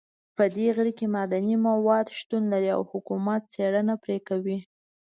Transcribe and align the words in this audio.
په 0.35 0.43
دې 0.55 0.67
غره 0.75 0.91
کې 0.97 1.05
معدني 1.15 1.55
مواد 1.65 2.07
شتون 2.19 2.43
لري 2.53 2.69
او 2.77 2.81
حکومت 2.91 3.41
څېړنه 3.53 3.93
پرې 4.03 4.17
کوي 4.27 4.59